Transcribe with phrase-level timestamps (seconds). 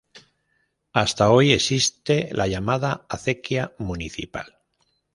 [0.93, 4.57] Hasta hoy existe la llamada Acequia Municipal.